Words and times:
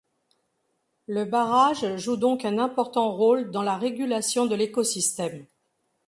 Le 1.05 1.25
barrage 1.25 1.95
joue 1.97 2.17
donc 2.17 2.43
un 2.43 2.57
important 2.57 3.11
rôle 3.11 3.51
dans 3.51 3.61
la 3.61 3.77
régulation 3.77 4.47
de 4.47 4.55
l’écosystème. 4.55 5.45